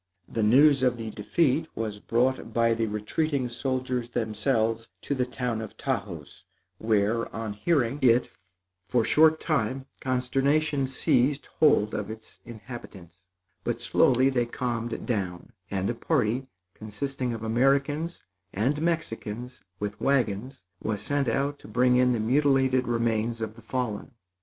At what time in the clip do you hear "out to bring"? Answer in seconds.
21.27-21.97